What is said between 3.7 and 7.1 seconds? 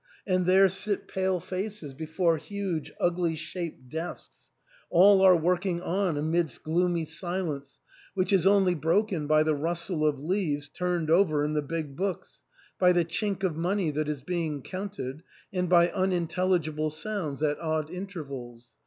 desks; all are working on amidst gloomy